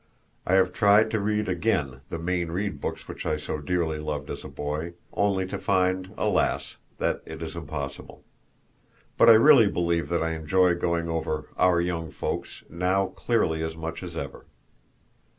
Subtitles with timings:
[0.47, 4.31] I have tried to read again the Mayne Reid books which I so dearly loved
[4.31, 6.77] as a boy, only to find, alas!
[6.97, 8.23] that it is impossible.
[9.15, 13.77] But I really believe that I enjoy going over Our Young Folks now nearly as
[13.77, 14.47] much as ever.